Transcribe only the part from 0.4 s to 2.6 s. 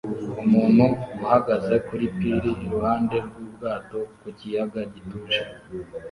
Umuntu uhagaze kuri pir